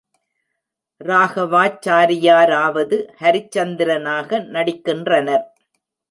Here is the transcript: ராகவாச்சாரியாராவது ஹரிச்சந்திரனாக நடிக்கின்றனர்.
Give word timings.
ராகவாச்சாரியாராவது 1.01 2.97
ஹரிச்சந்திரனாக 3.19 4.39
நடிக்கின்றனர். 4.55 5.45